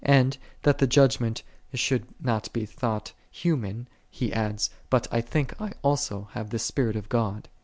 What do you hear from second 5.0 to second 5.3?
I